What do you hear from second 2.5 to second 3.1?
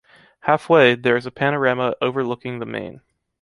the Main.